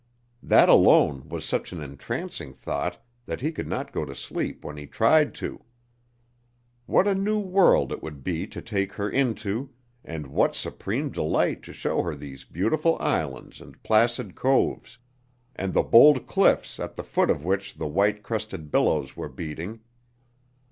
That 0.41 0.67
alone 0.67 1.29
was 1.29 1.45
such 1.45 1.71
an 1.71 1.79
entrancing 1.79 2.53
thought 2.53 3.05
that 3.27 3.41
he 3.41 3.51
could 3.51 3.67
not 3.67 3.91
go 3.91 4.03
to 4.03 4.15
sleep 4.15 4.65
when 4.65 4.75
he 4.75 4.87
tried 4.87 5.35
to. 5.35 5.63
What 6.87 7.07
a 7.07 7.13
new 7.13 7.37
world 7.39 7.91
it 7.91 8.01
would 8.01 8.23
be 8.23 8.47
to 8.47 8.63
take 8.63 8.93
her 8.93 9.07
into, 9.07 9.69
and 10.03 10.25
what 10.25 10.55
supreme 10.55 11.11
delight 11.11 11.61
to 11.69 11.71
show 11.71 12.01
her 12.01 12.15
these 12.15 12.45
beautiful 12.45 12.97
islands 12.99 13.61
and 13.61 13.83
placid 13.83 14.33
coves, 14.33 14.97
and 15.55 15.71
the 15.71 15.83
bold 15.83 16.25
cliffs 16.25 16.79
at 16.79 16.95
the 16.95 17.03
foot 17.03 17.29
of 17.29 17.45
which 17.45 17.75
the 17.75 17.85
white 17.87 18.23
crested 18.23 18.71
billows 18.71 19.15
were 19.15 19.29
beating! 19.29 19.81